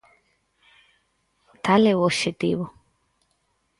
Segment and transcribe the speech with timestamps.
[1.65, 2.65] Tal é o obxectivo.